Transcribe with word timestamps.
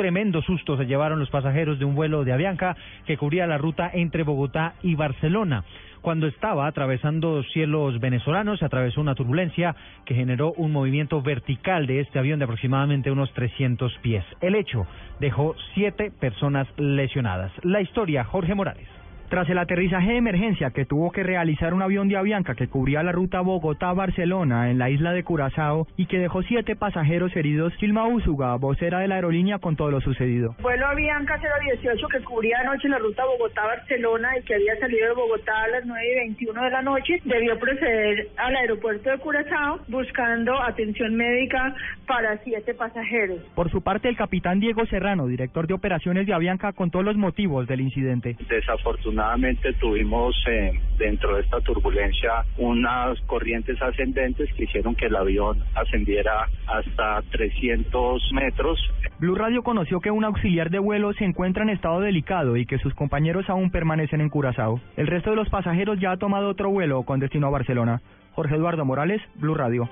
Tremendo 0.00 0.40
susto 0.40 0.78
se 0.78 0.86
llevaron 0.86 1.18
los 1.18 1.28
pasajeros 1.28 1.78
de 1.78 1.84
un 1.84 1.94
vuelo 1.94 2.24
de 2.24 2.32
Avianca 2.32 2.74
que 3.04 3.18
cubría 3.18 3.46
la 3.46 3.58
ruta 3.58 3.90
entre 3.92 4.22
Bogotá 4.22 4.72
y 4.82 4.94
Barcelona. 4.94 5.62
Cuando 6.00 6.26
estaba 6.26 6.66
atravesando 6.66 7.42
cielos 7.52 8.00
venezolanos, 8.00 8.60
se 8.60 8.64
atravesó 8.64 9.02
una 9.02 9.14
turbulencia 9.14 9.76
que 10.06 10.14
generó 10.14 10.54
un 10.56 10.72
movimiento 10.72 11.20
vertical 11.20 11.86
de 11.86 12.00
este 12.00 12.18
avión 12.18 12.38
de 12.38 12.46
aproximadamente 12.46 13.10
unos 13.10 13.30
300 13.34 13.92
pies. 13.98 14.24
El 14.40 14.54
hecho 14.54 14.86
dejó 15.20 15.54
siete 15.74 16.10
personas 16.18 16.66
lesionadas. 16.78 17.52
La 17.62 17.82
historia, 17.82 18.24
Jorge 18.24 18.54
Morales. 18.54 18.99
Tras 19.30 19.48
el 19.48 19.58
aterrizaje 19.58 20.10
de 20.10 20.16
emergencia 20.16 20.72
que 20.72 20.84
tuvo 20.84 21.12
que 21.12 21.22
realizar 21.22 21.72
un 21.72 21.82
avión 21.82 22.08
de 22.08 22.16
Avianca 22.16 22.56
que 22.56 22.66
cubría 22.66 23.04
la 23.04 23.12
ruta 23.12 23.40
Bogotá-Barcelona 23.40 24.72
en 24.72 24.78
la 24.80 24.90
isla 24.90 25.12
de 25.12 25.22
Curazao 25.22 25.86
y 25.96 26.06
que 26.06 26.18
dejó 26.18 26.42
siete 26.42 26.74
pasajeros 26.74 27.36
heridos, 27.36 27.72
Gilma 27.76 28.08
Úsuga, 28.08 28.56
vocera 28.56 28.98
de 28.98 29.06
la 29.06 29.14
aerolínea, 29.14 29.60
con 29.60 29.76
todo 29.76 29.92
lo 29.92 30.00
sucedido. 30.00 30.56
Vuelo 30.60 30.84
Avianca 30.84 31.38
018 31.38 32.08
que 32.08 32.24
cubría 32.24 32.58
anoche 32.58 32.88
la 32.88 32.98
ruta 32.98 33.24
Bogotá-Barcelona 33.24 34.36
y 34.36 34.42
que 34.42 34.56
había 34.56 34.76
salido 34.80 35.06
de 35.06 35.14
Bogotá 35.14 35.62
a 35.62 35.68
las 35.68 35.86
9 35.86 36.04
y 36.12 36.18
21 36.26 36.64
de 36.64 36.70
la 36.70 36.82
noche, 36.82 37.20
debió 37.24 37.56
proceder 37.56 38.30
al 38.36 38.56
aeropuerto 38.56 39.10
de 39.10 39.18
Curazao 39.18 39.78
buscando 39.86 40.60
atención 40.60 41.14
médica 41.14 41.72
para 42.08 42.36
siete 42.38 42.74
pasajeros. 42.74 43.38
Por 43.54 43.70
su 43.70 43.80
parte, 43.80 44.08
el 44.08 44.16
capitán 44.16 44.58
Diego 44.58 44.84
Serrano, 44.86 45.28
director 45.28 45.68
de 45.68 45.74
operaciones 45.74 46.26
de 46.26 46.34
Avianca, 46.34 46.72
contó 46.72 47.04
los 47.04 47.16
motivos 47.16 47.68
del 47.68 47.80
incidente. 47.80 48.36
Desafortunadamente, 48.48 49.19
Afortunadamente 49.20 49.74
tuvimos 49.74 50.34
eh, 50.48 50.80
dentro 50.96 51.36
de 51.36 51.42
esta 51.42 51.60
turbulencia 51.60 52.42
unas 52.56 53.20
corrientes 53.26 53.80
ascendentes 53.82 54.50
que 54.54 54.64
hicieron 54.64 54.94
que 54.94 55.06
el 55.06 55.16
avión 55.16 55.62
ascendiera 55.74 56.48
hasta 56.66 57.20
300 57.30 58.32
metros. 58.32 58.78
Blue 59.18 59.34
Radio 59.34 59.62
conoció 59.62 60.00
que 60.00 60.10
un 60.10 60.24
auxiliar 60.24 60.70
de 60.70 60.78
vuelo 60.78 61.12
se 61.12 61.24
encuentra 61.24 61.64
en 61.64 61.68
estado 61.68 62.00
delicado 62.00 62.56
y 62.56 62.64
que 62.64 62.78
sus 62.78 62.94
compañeros 62.94 63.50
aún 63.50 63.70
permanecen 63.70 64.22
en 64.22 64.30
Curazao. 64.30 64.80
El 64.96 65.06
resto 65.06 65.28
de 65.28 65.36
los 65.36 65.50
pasajeros 65.50 66.00
ya 66.00 66.12
ha 66.12 66.16
tomado 66.16 66.48
otro 66.48 66.70
vuelo 66.70 67.02
con 67.02 67.20
destino 67.20 67.48
a 67.48 67.50
Barcelona. 67.50 68.00
Jorge 68.32 68.54
Eduardo 68.54 68.86
Morales, 68.86 69.20
Blue 69.34 69.54
Radio. 69.54 69.86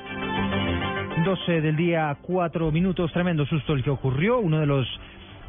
12 1.23 1.61
del 1.61 1.77
día, 1.77 2.17
4 2.23 2.73
minutos, 2.73 3.13
tremendo 3.13 3.45
susto 3.45 3.75
el 3.75 3.85
que 3.85 3.91
ocurrió. 3.91 4.39
Uno 4.39 4.59
de 4.59 4.67
los 4.67 4.89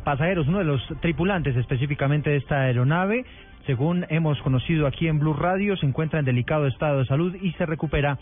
pasajeros, 0.03 0.47
uno 0.47 0.57
de 0.57 0.65
los 0.65 0.81
tripulantes 1.01 1.55
específicamente 1.55 2.31
de 2.31 2.37
esta 2.37 2.61
aeronave, 2.61 3.25
según 3.65 4.05
hemos 4.09 4.41
conocido 4.41 4.87
aquí 4.87 5.07
en 5.07 5.19
Blue 5.19 5.33
Radio, 5.33 5.77
se 5.77 5.85
encuentra 5.85 6.19
en 6.19 6.25
delicado 6.25 6.67
estado 6.67 6.99
de 6.99 7.05
salud 7.05 7.35
y 7.41 7.51
se 7.53 7.65
recupera 7.65 8.17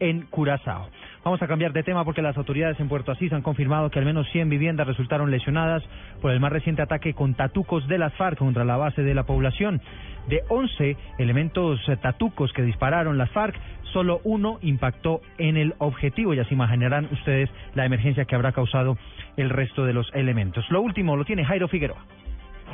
en 0.00 0.22
Curazao. 0.22 0.88
Vamos 1.24 1.42
a 1.42 1.46
cambiar 1.46 1.72
de 1.72 1.82
tema 1.82 2.04
porque 2.04 2.22
las 2.22 2.36
autoridades 2.36 2.80
en 2.80 2.88
Puerto 2.88 3.12
Asís 3.12 3.32
han 3.32 3.42
confirmado 3.42 3.90
que 3.90 3.98
al 3.98 4.06
menos 4.06 4.26
100 4.30 4.48
viviendas 4.48 4.86
resultaron 4.86 5.30
lesionadas 5.30 5.82
por 6.20 6.32
el 6.32 6.40
más 6.40 6.50
reciente 6.50 6.82
ataque 6.82 7.12
con 7.12 7.34
tatucos 7.34 7.86
de 7.86 7.98
las 7.98 8.14
FARC 8.14 8.38
contra 8.38 8.64
la 8.64 8.78
base 8.78 9.02
de 9.02 9.14
la 9.14 9.24
población. 9.24 9.80
De 10.28 10.42
11 10.48 10.96
elementos 11.18 11.80
tatucos 12.00 12.52
que 12.52 12.62
dispararon 12.62 13.18
las 13.18 13.30
FARC, 13.30 13.54
solo 13.92 14.20
uno 14.24 14.58
impactó 14.62 15.20
en 15.38 15.56
el 15.56 15.74
objetivo. 15.78 16.34
Ya 16.34 16.44
se 16.44 16.54
imaginarán 16.54 17.08
ustedes 17.12 17.50
la 17.74 17.84
emergencia 17.84 18.24
que 18.24 18.34
habrá 18.34 18.52
causado 18.52 18.96
el 19.36 19.50
resto 19.50 19.84
de 19.84 19.92
los 19.92 20.10
elementos. 20.14 20.64
Lo 20.70 20.80
último 20.80 21.16
lo 21.16 21.24
tiene 21.24 21.44
Jairo 21.44 21.68
Figueroa. 21.68 22.04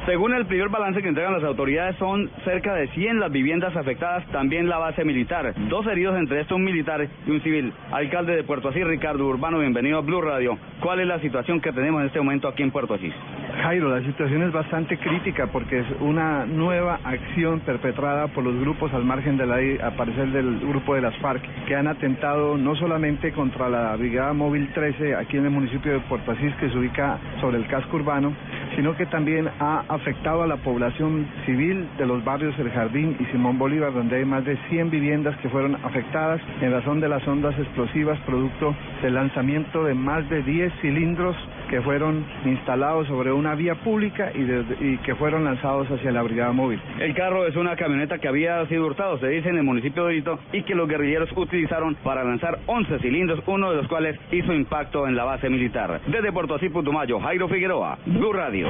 Según 0.05 0.35
el 0.35 0.47
primer 0.47 0.69
balance 0.69 1.03
que 1.03 1.09
entregan 1.09 1.33
las 1.33 1.43
autoridades, 1.43 1.97
son 1.97 2.31
cerca 2.45 2.75
de 2.75 2.89
100 2.89 3.19
las 3.19 3.33
viviendas 3.33 3.75
afectadas, 3.77 4.25
también 4.31 4.69
la 4.69 4.79
base 4.79 5.05
militar. 5.05 5.55
Dos 5.69 5.87
heridos, 5.87 6.17
entre 6.17 6.41
estos 6.41 6.57
un 6.57 6.65
militar 6.65 7.09
y 7.27 7.31
un 7.31 7.41
civil. 7.43 7.73
Alcalde 7.91 8.37
de 8.37 8.45
Puerto 8.45 8.69
Asís, 8.69 8.87
Ricardo 8.87 9.27
Urbano, 9.27 9.59
bienvenido 9.59 9.99
a 9.99 10.03
Blue 10.03 10.21
Radio. 10.21 10.59
¿Cuál 10.81 11.01
es 11.01 11.07
la 11.07 11.19
situación 11.21 11.61
que 11.61 11.73
tenemos 11.73 12.01
en 12.03 12.07
este 12.09 12.21
momento 12.21 12.47
aquí 12.47 12.63
en 12.63 12.71
Puerto 12.71 12.95
Asís? 12.95 13.15
Jairo, 13.63 13.89
la 13.89 14.05
situación 14.05 14.43
es 14.43 14.53
bastante 14.53 14.99
crítica 14.99 15.47
porque 15.49 15.81
es 15.81 15.87
una 16.01 16.47
nueva 16.47 17.01
acción 17.05 17.61
perpetrada 17.61 18.29
por 18.29 18.45
los 18.45 18.55
grupos 18.61 18.93
al 18.93 19.05
margen 19.05 19.37
de 19.37 19.47
la 19.47 19.57
ley, 19.57 19.79
a 19.83 19.93
parecer 19.93 20.29
del 20.29 20.61
grupo 20.61 20.95
de 20.95 21.01
las 21.01 21.17
FARC, 21.19 21.43
que 21.67 21.75
han 21.75 21.87
atentado 21.87 22.57
no 22.57 22.77
solamente 22.77 23.33
contra 23.33 23.69
la 23.69 23.97
Brigada 23.97 24.33
Móvil 24.33 24.69
13 24.73 25.17
aquí 25.17 25.39
en 25.39 25.47
el 25.47 25.51
municipio 25.51 25.93
de 25.93 26.01
Puerto 26.01 26.33
Asís, 26.33 26.55
que 26.57 26.69
se 26.69 26.79
ubica 26.79 27.19
sobre 27.41 27.57
el 27.57 27.67
casco 27.67 27.97
urbano, 27.97 28.33
sino 28.77 28.95
que 28.95 29.07
también 29.07 29.49
ha 29.59 29.85
afectado 29.89 30.43
a 30.43 30.47
la 30.47 30.57
población 30.59 31.27
civil 31.47 31.89
de 31.97 32.07
los 32.07 32.23
barrios 32.25 32.59
El 32.59 32.71
Jardín 32.71 33.17
y 33.19 33.25
Simón 33.33 33.59
Bolívar, 33.59 33.93
donde 33.93 34.17
hay 34.17 34.25
más 34.25 34.45
de 34.45 34.57
100 34.69 34.91
viviendas 34.91 35.37
que 35.39 35.49
fueron 35.49 35.77
afectadas 35.83 36.41
en 36.61 36.73
razón 36.73 37.01
de 37.01 37.09
las 37.09 37.27
ondas 37.27 37.59
explosivas 37.59 38.19
producto 38.21 38.75
del 39.03 39.15
lanzamiento 39.15 39.85
de 39.85 39.95
más 39.95 40.29
de 40.29 40.43
10 40.43 40.73
cilindros 40.81 41.37
que 41.69 41.81
fueron 41.83 42.25
instalados 42.45 43.07
sobre 43.09 43.33
una 43.33 43.55
vía 43.55 43.75
pública 43.77 44.31
y, 44.35 44.43
y, 44.85 44.99
que 44.99 45.15
fueron 45.15 45.45
lanzados 45.45 45.89
hacia 45.91 46.13
la 46.13 46.23
brigada 46.23 46.53
móvil. 46.53 46.81
El 47.01 47.15
carro 47.15 47.47
es 47.47 47.57
una 47.57 47.77
camioneta 47.77 48.19
que 48.19 48.29
había 48.29 48.65
sido 48.67 48.87
hurtado, 48.87 49.19
se 49.19 49.29
dice 49.29 49.49
en 49.49 49.59
el 49.59 49.65
municipio 49.65 50.07
de 50.07 50.17
Hito, 50.17 50.39
y 50.53 50.63
que 50.63 50.75
los 50.75 50.89
guerrilleros 50.89 51.31
utilizaron 51.37 51.95
para 51.97 52.25
lanzar 52.25 52.59
11 52.67 52.99
cilindros, 53.01 53.43
uno 53.47 53.71
de 53.71 53.77
los 53.77 53.89
cuales 53.89 54.19
hizo 54.33 54.53
impacto 54.53 55.07
en 55.07 55.17
la 55.17 55.25
base 55.25 55.49
militar. 55.49 56.01
Desde 56.07 56.33
Puerto 56.33 56.55
Así, 56.55 56.69
Putumayo, 56.69 57.21
Jairo 57.21 57.49
Figueroa, 57.49 57.99
Blue 58.07 58.33
Radio. 58.33 58.69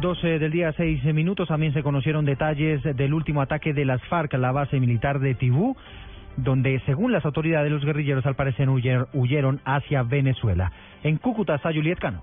12 0.00 0.38
del 0.38 0.50
día, 0.50 0.72
6 0.72 1.04
minutos. 1.14 1.48
También 1.48 1.74
se 1.74 1.82
conocieron 1.82 2.24
detalles 2.24 2.82
del 2.82 3.12
último 3.12 3.42
ataque 3.42 3.74
de 3.74 3.84
las 3.84 4.02
FARC 4.06 4.34
a 4.34 4.38
la 4.38 4.50
base 4.50 4.80
militar 4.80 5.20
de 5.20 5.34
Tibú, 5.34 5.76
donde, 6.36 6.80
según 6.86 7.12
las 7.12 7.24
autoridades, 7.24 7.70
los 7.70 7.84
guerrilleros 7.84 8.26
al 8.26 8.36
parecer 8.36 8.68
huyeron 8.68 9.60
hacia 9.64 10.02
Venezuela. 10.02 10.72
En 11.02 11.16
Cúcuta 11.16 11.54
está 11.54 11.72
Juliet 11.72 11.98
Cano. 11.98 12.22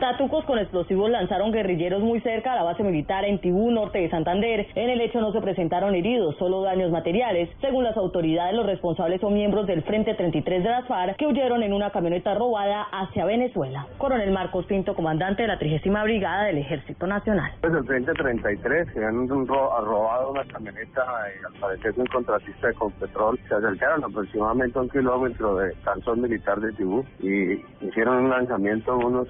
Tatucos 0.00 0.46
con 0.46 0.58
explosivos 0.58 1.10
lanzaron 1.10 1.52
guerrilleros 1.52 2.02
muy 2.02 2.22
cerca 2.22 2.54
a 2.54 2.56
la 2.56 2.62
base 2.62 2.82
militar 2.82 3.26
en 3.26 3.38
Tibú, 3.38 3.70
norte 3.70 3.98
de 3.98 4.08
Santander. 4.08 4.66
En 4.74 4.88
el 4.88 4.98
hecho 5.02 5.20
no 5.20 5.30
se 5.30 5.42
presentaron 5.42 5.94
heridos, 5.94 6.36
solo 6.38 6.62
daños 6.62 6.90
materiales. 6.90 7.50
Según 7.60 7.84
las 7.84 7.98
autoridades, 7.98 8.54
los 8.54 8.64
responsables 8.64 9.20
son 9.20 9.34
miembros 9.34 9.66
del 9.66 9.82
Frente 9.82 10.14
33 10.14 10.64
de 10.64 10.70
las 10.70 10.86
FARC 10.88 11.18
que 11.18 11.26
huyeron 11.26 11.62
en 11.62 11.74
una 11.74 11.90
camioneta 11.90 12.34
robada 12.34 12.84
hacia 12.90 13.26
Venezuela. 13.26 13.88
Coronel 13.98 14.30
Marcos 14.30 14.64
Pinto, 14.64 14.94
comandante 14.94 15.42
de 15.42 15.48
la 15.48 15.58
30 15.58 16.02
Brigada 16.02 16.44
del 16.44 16.56
Ejército 16.56 17.06
Nacional. 17.06 17.52
Pues 17.60 17.74
el 17.74 17.84
Frente 17.84 18.14
33 18.14 18.88
se 18.94 19.04
han 19.04 19.28
robado 19.28 20.30
una 20.30 20.44
camioneta, 20.46 21.02
eh, 21.28 21.40
al 21.46 21.60
parecer 21.60 21.92
un 21.98 22.06
contratista 22.06 22.68
de 22.68 22.74
Conpetrol. 22.74 23.38
Se 23.46 23.54
acercaron 23.54 24.02
aproximadamente 24.02 24.78
un 24.78 24.88
kilómetro 24.88 25.56
de 25.56 25.74
canción 25.84 26.22
militar 26.22 26.58
de 26.58 26.72
Tibú 26.72 27.04
y 27.18 27.60
hicieron 27.84 28.24
un 28.24 28.30
lanzamiento 28.30 28.96
unos 28.96 29.28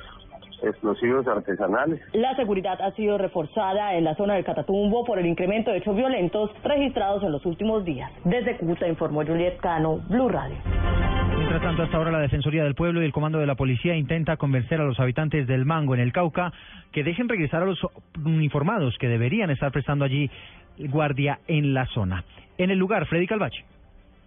explosivos 0.63 1.27
artesanales. 1.27 2.01
La 2.13 2.35
seguridad 2.37 2.81
ha 2.81 2.93
sido 2.93 3.19
reforzada 3.19 3.95
en 3.95 4.05
la 4.05 4.15
zona 4.15 4.35
del 4.35 4.45
Catatumbo 4.45 5.05
por 5.05 5.19
el 5.19 5.27
incremento 5.27 5.71
de 5.71 5.79
hechos 5.79 5.97
violentos 5.97 6.51
registrados 6.63 7.23
en 7.23 7.33
los 7.33 7.45
últimos 7.47 7.85
días. 7.85 8.11
Desde 8.25 8.57
Cúcuta 8.57 8.89
informó 8.89 9.25
Juliet 9.25 9.59
Cano, 9.59 10.01
Blue 10.09 10.29
Radio. 10.29 10.57
Mientras 11.37 11.63
tanto, 11.63 11.83
hasta 11.83 11.97
ahora 11.97 12.11
la 12.11 12.21
Defensoría 12.21 12.65
del 12.65 12.75
Pueblo 12.75 13.03
y 13.03 13.05
el 13.05 13.13
Comando 13.13 13.39
de 13.39 13.47
la 13.47 13.55
Policía 13.55 13.97
intenta 13.97 14.37
convencer 14.37 14.81
a 14.81 14.85
los 14.85 15.01
habitantes 15.01 15.47
del 15.47 15.65
Mango 15.65 15.95
en 15.95 16.01
el 16.01 16.13
Cauca 16.13 16.53
que 16.93 17.03
dejen 17.03 17.29
regresar 17.29 17.63
a 17.63 17.67
los 17.67 17.79
uniformados 18.25 18.97
que 18.99 19.09
deberían 19.09 19.51
estar 19.51 19.73
prestando 19.73 20.05
allí 20.05 20.31
guardia 20.79 21.41
en 21.47 21.75
la 21.75 21.87
zona. 21.87 22.25
En 22.59 22.71
el 22.71 22.79
lugar, 22.79 23.07
Freddy 23.07 23.27
Calvache. 23.27 23.65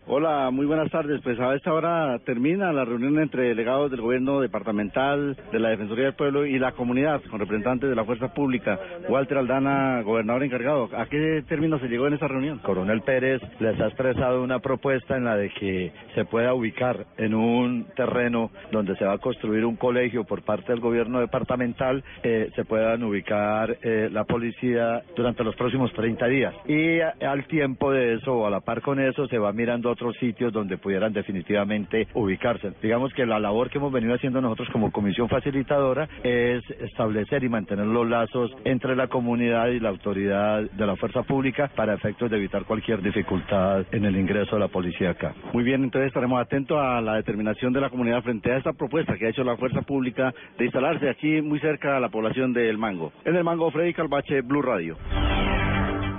Hola, 0.06 0.52
muy 0.52 0.66
buenas 0.66 0.92
tardes. 0.92 1.22
Pues 1.24 1.40
a 1.40 1.56
esta 1.56 1.74
hora 1.74 2.20
termina 2.26 2.74
la 2.74 2.84
reunión 2.84 3.18
entre 3.20 3.48
delegados 3.48 3.90
del 3.90 4.02
gobierno 4.02 4.42
departamental, 4.42 5.38
de 5.50 5.60
la 5.60 5.70
Defensoría 5.70 6.06
del 6.06 6.14
Pueblo 6.14 6.46
y 6.46 6.60
la 6.60 6.74
comunidad, 6.74 7.22
con 7.30 7.40
representantes 7.40 7.90
de 7.90 7.96
la 7.96 8.04
Fuerza 8.04 8.34
Pública. 8.34 8.78
Walter 9.08 9.38
Aldana, 9.38 10.02
gobernador 10.02 10.44
encargado. 10.44 10.90
¿A 10.98 11.06
qué 11.06 11.42
término 11.48 11.80
se 11.80 11.88
llegó 11.88 12.08
en 12.08 12.16
esa 12.16 12.28
reunión? 12.28 12.60
Coronel 12.60 13.02
Pérez 13.02 13.42
les 13.62 13.80
ha 13.80 13.86
expresado 13.86 14.44
una 14.44 14.60
propuesta 14.60 15.16
en 15.16 15.24
la 15.24 15.38
de 15.38 15.50
que 15.52 15.94
se 16.16 16.26
pueda 16.26 16.54
ubicar 16.54 17.06
en 17.16 17.34
un 17.34 17.86
terreno 17.96 18.52
donde 18.74 18.98
se 18.98 19.06
va 19.06 19.14
a 19.14 19.20
construir 19.20 19.64
un 19.64 19.78
colegio 19.78 20.26
por 20.26 20.42
parte 20.42 20.74
del 20.74 20.82
gobierno 20.82 21.22
departamental, 21.22 22.04
eh, 22.24 22.50
se 22.58 22.66
puedan 22.66 23.04
ubicar 23.04 23.78
eh, 23.82 24.10
la 24.12 24.26
policía 24.26 25.02
durante 25.16 25.46
los 25.46 25.56
próximos 25.56 25.94
30 25.94 26.28
días. 26.28 26.54
Y 26.68 27.00
al 27.00 27.48
tiempo 27.48 27.94
de 27.94 28.16
eso, 28.16 28.34
o 28.34 28.48
a 28.48 28.50
la 28.50 28.60
par 28.60 28.82
con 28.82 29.00
eso, 29.00 29.28
se 29.30 29.38
va 29.38 29.54
mirando 29.54 29.93
otros 29.94 30.16
sitios 30.20 30.52
donde 30.52 30.78
pudieran 30.78 31.14
definitivamente 31.14 32.08
ubicarse. 32.14 32.74
Digamos 32.82 33.14
que 33.14 33.26
la 33.26 33.40
labor 33.40 33.70
que 33.70 33.78
hemos 33.78 33.92
venido 33.92 34.14
haciendo 34.14 34.42
nosotros 34.42 34.70
como 34.72 34.92
comisión 34.92 35.30
facilitadora 35.30 36.08
es 36.24 36.64
establecer 36.82 37.44
y 37.44 37.50
mantener 37.50 37.86
los 37.86 38.08
lazos 38.08 38.52
entre 38.66 38.96
la 38.96 39.08
comunidad 39.08 39.68
y 39.68 39.80
la 39.80 39.90
autoridad 39.90 40.64
de 40.64 40.86
la 40.86 40.96
fuerza 40.96 41.24
pública 41.24 41.72
para 41.76 41.94
efectos 41.94 42.30
de 42.30 42.38
evitar 42.38 42.66
cualquier 42.66 43.02
dificultad 43.02 43.86
en 43.92 44.06
el 44.06 44.16
ingreso 44.16 44.56
de 44.56 44.60
la 44.62 44.68
policía 44.68 45.12
acá. 45.12 45.34
Muy 45.54 45.64
bien, 45.64 45.84
entonces 45.84 46.08
estaremos 46.08 46.42
atentos 46.42 46.78
a 46.80 47.02
la 47.02 47.16
determinación 47.16 47.74
de 47.74 47.82
la 47.82 47.90
comunidad 47.90 48.24
frente 48.24 48.52
a 48.52 48.58
esta 48.58 48.74
propuesta 48.74 49.18
que 49.18 49.28
ha 49.28 49.30
hecho 49.30 49.44
la 49.44 49.58
fuerza 49.58 49.82
pública 49.82 50.34
de 50.58 50.66
instalarse 50.66 51.10
aquí 51.10 51.42
muy 51.42 51.60
cerca 51.60 51.98
a 51.98 52.00
la 52.00 52.10
población 52.10 52.54
del 52.54 52.78
Mango. 52.78 53.12
En 53.26 53.36
el 53.36 53.44
Mango, 53.44 53.72
Freddy 53.72 53.94
Calvache, 53.94 54.42
Blue 54.42 54.62
Radio. 54.62 54.98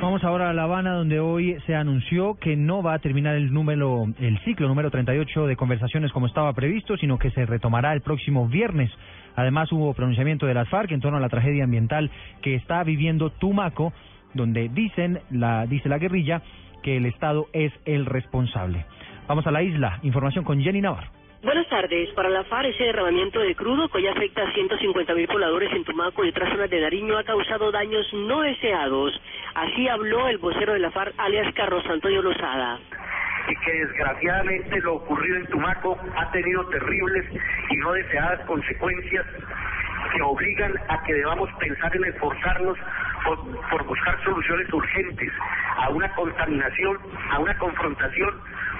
Vamos 0.04 0.22
ahora 0.22 0.50
a 0.50 0.52
La 0.52 0.64
Habana, 0.64 0.92
donde 0.92 1.18
hoy 1.18 1.56
se 1.64 1.74
anunció 1.74 2.34
que 2.34 2.56
no 2.56 2.82
va 2.82 2.92
a 2.92 2.98
terminar 2.98 3.36
el 3.36 3.54
número, 3.54 4.04
el 4.20 4.38
ciclo 4.40 4.68
número 4.68 4.90
38 4.90 5.46
de 5.46 5.56
conversaciones 5.56 6.12
como 6.12 6.26
estaba 6.26 6.52
previsto, 6.52 6.98
sino 6.98 7.18
que 7.18 7.30
se 7.30 7.46
retomará 7.46 7.94
el 7.94 8.02
próximo 8.02 8.46
viernes. 8.46 8.90
Además, 9.34 9.72
hubo 9.72 9.94
pronunciamiento 9.94 10.44
de 10.44 10.52
las 10.52 10.68
FARC 10.68 10.92
en 10.92 11.00
torno 11.00 11.16
a 11.16 11.22
la 11.22 11.30
tragedia 11.30 11.64
ambiental 11.64 12.10
que 12.42 12.54
está 12.54 12.84
viviendo 12.84 13.30
Tumaco, 13.30 13.94
donde 14.34 14.68
dicen 14.68 15.20
la, 15.30 15.64
dice 15.64 15.88
la 15.88 15.96
guerrilla 15.96 16.42
que 16.82 16.98
el 16.98 17.06
Estado 17.06 17.46
es 17.54 17.72
el 17.86 18.04
responsable. 18.04 18.84
Vamos 19.26 19.46
a 19.46 19.52
la 19.52 19.62
isla. 19.62 20.00
Información 20.02 20.44
con 20.44 20.60
Jenny 20.60 20.82
Navarro. 20.82 21.23
Buenas 21.44 21.68
tardes. 21.68 22.08
Para 22.14 22.30
la 22.30 22.42
FARC, 22.44 22.70
ese 22.70 22.84
derramamiento 22.84 23.38
de 23.38 23.54
crudo 23.54 23.90
que 23.90 23.98
hoy 23.98 24.06
afecta 24.06 24.40
a 24.40 24.52
150.000 24.54 25.26
pobladores 25.26 25.70
en 25.74 25.84
Tumaco 25.84 26.24
y 26.24 26.30
otras 26.30 26.48
zonas 26.48 26.70
de 26.70 26.80
Nariño 26.80 27.18
ha 27.18 27.24
causado 27.24 27.70
daños 27.70 28.06
no 28.14 28.40
deseados. 28.40 29.20
Así 29.54 29.86
habló 29.86 30.26
el 30.28 30.38
vocero 30.38 30.72
de 30.72 30.78
la 30.78 30.90
FARC, 30.90 31.12
alias 31.18 31.52
Carlos 31.54 31.84
Antonio 31.86 32.22
Lozada 32.22 32.80
y 33.46 33.56
que 33.56 33.72
desgraciadamente 33.72 34.80
lo 34.80 34.94
ocurrido 34.94 35.36
en 35.36 35.46
Tumaco 35.48 35.98
ha 36.16 36.30
tenido 36.30 36.66
terribles 36.68 37.26
y 37.68 37.76
no 37.76 37.92
deseadas 37.92 38.40
consecuencias 38.46 39.26
que 40.14 40.22
obligan 40.22 40.72
a 40.88 41.02
que 41.02 41.12
debamos 41.12 41.50
pensar 41.58 41.94
en 41.94 42.04
esforzarnos 42.04 42.78
por, 43.22 43.68
por 43.68 43.84
buscar 43.84 44.18
soluciones 44.24 44.72
urgentes 44.72 45.30
a 45.76 45.90
una 45.90 46.10
contaminación, 46.14 46.96
a 47.30 47.38
una 47.38 47.58
confrontación 47.58 48.30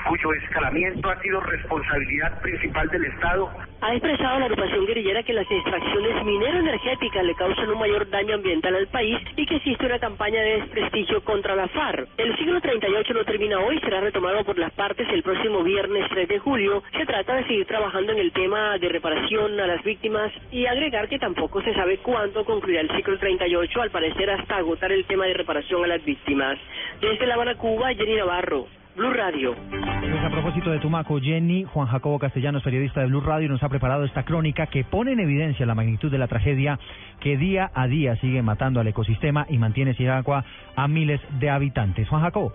cuyo 0.08 0.32
escalamiento 0.34 1.08
ha 1.08 1.20
sido 1.20 1.40
responsabilidad 1.40 2.40
principal 2.40 2.88
del 2.88 3.04
Estado. 3.04 3.50
Ha 3.80 3.92
expresado 3.92 4.38
la 4.38 4.46
agrupación 4.46 4.86
guerrillera 4.86 5.22
que 5.22 5.32
las 5.32 5.50
extracciones 5.50 6.24
minero-energéticas 6.24 7.24
le 7.24 7.34
causan 7.34 7.68
un 7.68 7.78
mayor 7.78 8.08
daño 8.08 8.34
ambiental 8.36 8.74
al 8.74 8.86
país 8.88 9.18
y 9.36 9.44
que 9.46 9.56
existe 9.56 9.84
una 9.84 9.98
campaña 9.98 10.40
de 10.40 10.60
desprestigio 10.60 11.22
contra 11.22 11.54
la 11.54 11.68
FARC. 11.68 12.08
El 12.16 12.36
siglo 12.36 12.60
38 12.60 13.12
no 13.12 13.24
termina 13.24 13.60
hoy, 13.60 13.78
será 13.80 14.00
retomado 14.00 14.44
por 14.44 14.58
las 14.58 14.72
partes 14.72 15.06
el 15.10 15.22
próximo 15.22 15.62
viernes 15.62 16.08
3 16.10 16.28
de 16.28 16.38
julio. 16.38 16.82
Se 16.96 17.04
trata 17.04 17.36
de 17.36 17.46
seguir 17.46 17.66
trabajando 17.66 18.12
en 18.12 18.18
el 18.18 18.32
tema 18.32 18.78
de 18.78 18.88
reparación 18.88 19.60
a 19.60 19.66
las 19.66 19.82
víctimas 19.82 20.32
y 20.50 20.66
agregar 20.66 21.08
que 21.08 21.18
tampoco 21.18 21.62
se 21.62 21.74
sabe 21.74 21.98
cuándo 21.98 22.44
concluirá 22.44 22.80
el 22.80 22.90
ciclo 22.96 23.18
38, 23.18 23.82
al 23.82 23.90
parecer 23.90 24.30
hasta 24.30 24.56
agotar 24.56 24.92
el 24.92 25.04
tema 25.04 25.26
de 25.26 25.34
reparación 25.34 25.84
a 25.84 25.88
las 25.88 26.04
víctimas. 26.04 26.58
Desde 27.00 27.26
La 27.26 27.34
Habana, 27.34 27.56
Cuba, 27.56 27.92
Jenny 27.94 28.16
Navarro. 28.16 28.66
Blue 28.96 29.12
Radio. 29.12 29.56
Pues 29.70 30.24
a 30.24 30.30
propósito 30.30 30.70
de 30.70 30.78
Tumaco, 30.78 31.20
Jenny, 31.20 31.64
Juan 31.64 31.88
Jacobo 31.88 32.20
Castellanos, 32.20 32.62
periodista 32.62 33.00
de 33.00 33.06
Blue 33.06 33.20
Radio, 33.20 33.48
nos 33.48 33.62
ha 33.64 33.68
preparado 33.68 34.04
esta 34.04 34.24
crónica 34.24 34.68
que 34.68 34.84
pone 34.84 35.12
en 35.12 35.20
evidencia 35.20 35.66
la 35.66 35.74
magnitud 35.74 36.12
de 36.12 36.18
la 36.18 36.28
tragedia 36.28 36.78
que 37.20 37.36
día 37.36 37.72
a 37.74 37.88
día 37.88 38.14
sigue 38.16 38.42
matando 38.42 38.78
al 38.78 38.86
ecosistema 38.86 39.46
y 39.48 39.58
mantiene 39.58 39.94
sin 39.94 40.10
agua 40.10 40.44
a 40.76 40.86
miles 40.86 41.20
de 41.40 41.50
habitantes. 41.50 42.08
Juan 42.08 42.22
Jacobo. 42.22 42.52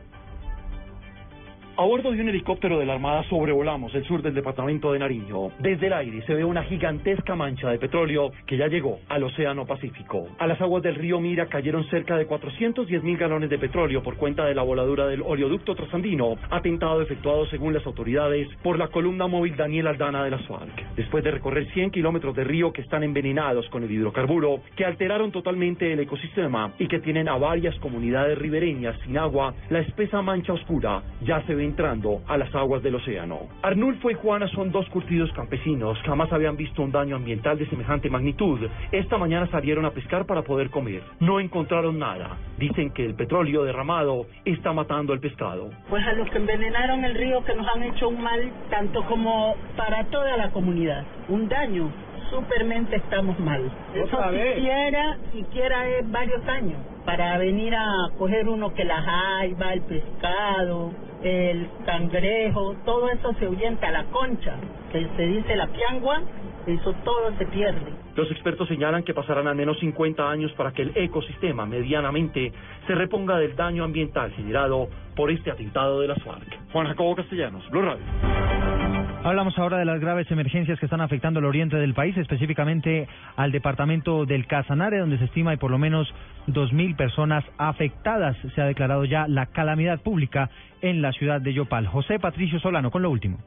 A 1.80 1.86
bordo 1.86 2.12
de 2.12 2.22
un 2.22 2.28
helicóptero 2.28 2.78
de 2.78 2.86
la 2.86 2.96
Armada 2.96 3.24
sobrevolamos 3.30 3.96
el 3.96 4.04
sur 4.04 4.22
del 4.22 4.34
departamento 4.34 4.92
de 4.92 5.00
Nariño. 5.00 5.52
Desde 5.60 5.88
el 5.88 5.94
aire 5.94 6.22
se 6.26 6.34
ve 6.34 6.44
una 6.44 6.66
gigantesca 6.66 7.36
mancha 7.36 7.70
de 7.70 7.80
petróleo 7.80 8.34
que 8.46 8.58
ya 8.58 8.68
llegó 8.68 9.00
al 9.08 9.24
Océano 9.24 9.66
Pacífico. 9.66 10.28
A 10.40 10.46
las 10.46 10.60
aguas 10.60 10.84
del 10.84 10.96
río 10.96 11.22
Mira 11.22 11.46
cayeron 11.46 11.86
cerca 11.86 12.18
de 12.18 12.26
410 12.26 13.02
mil 13.02 13.16
galones 13.16 13.50
de 13.50 13.58
petróleo 13.58 14.04
por 14.04 14.18
cuenta 14.18 14.44
de 14.44 14.56
la 14.56 14.64
voladura 14.64 15.08
del 15.08 15.22
oleoducto 15.22 15.74
trasandino, 15.74 16.36
atentado 16.50 17.02
efectuado 17.02 17.46
según 17.46 17.74
las 17.74 17.86
autoridades 17.86 18.50
por 18.62 18.78
la 18.78 18.90
columna 18.90 19.28
móvil 19.28 19.56
Daniel 19.56 19.88
Aldana 19.88 20.26
de 20.26 20.32
las 20.32 20.46
FARC. 20.48 20.96
Después 20.98 21.24
de 21.24 21.32
recorrer 21.32 21.66
100 21.72 21.92
kilómetros 21.92 22.36
de 22.36 22.44
río 22.44 22.74
que 22.74 22.82
están 22.82 23.04
envenenados 23.04 23.70
con 23.70 23.86
el 23.86 23.92
hidrocarburo, 23.92 24.64
que 24.76 24.84
alteraron 24.84 25.32
totalmente 25.32 25.94
el 25.94 26.02
ecosistema 26.02 26.74
y 26.78 26.90
que 26.90 27.00
tienen 27.00 27.30
a 27.30 27.38
varias 27.38 27.80
comunidades 27.80 28.38
ribereñas 28.38 29.00
sin 29.06 29.18
agua, 29.18 29.54
la 29.70 29.80
espesa 29.80 30.22
mancha 30.22 30.52
oscura 30.52 31.04
ya 31.22 31.42
se 31.44 31.56
ve 31.56 31.69
entrando 31.70 32.22
a 32.28 32.38
las 32.38 32.54
aguas 32.56 32.82
del 32.84 32.96
océano. 32.96 33.42
Arnulfo 33.62 34.10
y 34.10 34.16
Juana 34.16 34.48
son 34.50 34.72
dos 34.72 34.88
curtidos 34.90 35.32
campesinos, 35.34 35.98
jamás 36.06 36.32
habían 36.34 36.58
visto 36.58 36.82
un 36.82 36.92
daño 36.92 37.16
ambiental 37.16 37.58
de 37.58 37.68
semejante 37.68 38.10
magnitud. 38.10 38.60
Esta 38.92 39.18
mañana 39.18 39.48
salieron 39.48 39.86
a 39.86 39.92
pescar 39.92 40.26
para 40.26 40.42
poder 40.42 40.70
comer. 40.70 41.02
No 41.20 41.40
encontraron 41.40 42.00
nada. 42.00 42.38
Dicen 42.58 42.92
que 42.92 43.06
el 43.06 43.16
petróleo 43.16 43.64
derramado 43.64 44.26
está 44.46 44.74
matando 44.74 45.14
el 45.14 45.20
pescado. 45.20 45.70
Pues 45.90 46.06
a 46.06 46.14
los 46.14 46.30
que 46.30 46.38
envenenaron 46.38 47.06
el 47.06 47.16
río 47.16 47.44
que 47.46 47.56
nos 47.56 47.68
han 47.68 47.84
hecho 47.84 48.10
un 48.10 48.22
mal 48.22 48.52
tanto 48.70 49.04
como 49.06 49.56
para 49.78 50.04
toda 50.06 50.36
la 50.38 50.52
comunidad, 50.52 51.06
un 51.30 51.48
daño 51.48 51.92
supermente 52.30 52.96
estamos 52.96 53.40
mal. 53.40 53.72
Eso 53.94 54.18
siquiera, 54.32 55.18
siquiera 55.34 55.88
es 55.88 56.12
varios 56.12 56.48
años 56.48 56.78
para 57.06 57.38
venir 57.38 57.74
a 57.76 58.10
coger 58.18 58.48
uno 58.48 58.74
que 58.74 58.84
la 58.84 59.02
jaiba, 59.02 59.74
el 59.74 59.82
pescado, 59.82 60.92
el 61.24 61.68
cangrejo, 61.86 62.76
todo 62.86 63.10
eso 63.10 63.34
se 63.40 63.46
ahuyenta, 63.46 63.92
la 63.92 64.06
concha, 64.06 64.56
que 64.92 65.08
se 65.16 65.26
dice 65.26 65.56
la 65.56 65.68
piangua, 65.68 66.22
eso 66.68 66.94
todo 67.04 67.32
se 67.38 67.46
pierde. 67.48 67.94
Los 68.16 68.30
expertos 68.32 68.68
señalan 68.68 69.04
que 69.04 69.14
pasarán 69.14 69.48
al 69.48 69.56
menos 69.56 69.80
50 69.80 70.30
años 70.30 70.52
para 70.54 70.72
que 70.72 70.82
el 70.82 70.92
ecosistema 70.96 71.66
medianamente 71.66 72.52
se 72.86 72.96
reponga 72.96 73.38
del 73.38 73.56
daño 73.56 73.84
ambiental 73.84 74.32
generado 74.32 74.90
por 75.16 75.32
este 75.32 75.52
atentado 75.52 76.02
de 76.02 76.08
las 76.10 76.22
FARC. 76.24 76.72
Juan 76.72 76.88
Jacobo 76.88 77.16
Castellanos, 77.16 77.68
Blue 77.70 77.82
Radio. 77.82 78.49
Hablamos 79.22 79.60
ahora 79.60 79.78
de 79.78 79.84
las 79.84 80.00
graves 80.00 80.32
emergencias 80.32 80.80
que 80.80 80.86
están 80.86 81.02
afectando 81.02 81.42
el 81.42 81.46
oriente 81.46 81.76
del 81.76 81.94
país, 81.94 82.16
específicamente 82.16 83.06
al 83.36 83.52
departamento 83.52 84.26
del 84.26 84.48
Casanare, 84.48 85.00
donde 85.00 85.18
se 85.18 85.26
estima 85.26 85.52
hay 85.52 85.58
por 85.58 85.72
lo 85.72 85.78
menos 85.78 86.08
2.000 86.48 86.96
personas 86.96 87.44
afectadas. 87.58 88.38
Se 88.56 88.62
ha 88.62 88.66
declarado 88.66 89.04
ya 89.04 89.28
la 89.28 89.48
calamidad 89.48 90.00
pública 90.00 90.50
en 90.82 91.02
la 91.02 91.12
ciudad 91.12 91.42
de 91.42 91.54
Yopal. 91.54 91.86
José 91.88 92.18
Patricio 92.18 92.62
Solano 92.62 92.92
con 92.92 93.02
lo 93.02 93.12
último. 93.12 93.40